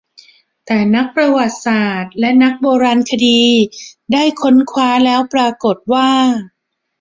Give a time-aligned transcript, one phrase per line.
[0.65, 3.41] แต่นักประวัติศาสตร์และนักโบราณคดี
[4.13, 6.09] ได้ค้นคว้าแล้วปรากฏว่า